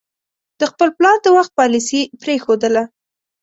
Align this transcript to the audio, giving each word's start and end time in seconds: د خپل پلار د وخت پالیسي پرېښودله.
د 0.59 0.61
خپل 0.71 0.87
پلار 0.97 1.17
د 1.21 1.27
وخت 1.37 1.51
پالیسي 1.59 2.01
پرېښودله. 2.21 2.83